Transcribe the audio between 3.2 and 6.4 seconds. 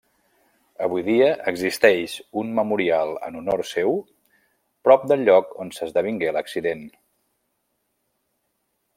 en honor seu prop del lloc on s'esdevingué